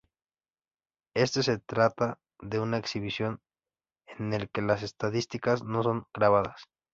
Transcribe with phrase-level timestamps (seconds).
[1.13, 3.39] Éste se trata de una exhibición
[4.17, 6.59] en el que las estadísticas no son grabadas.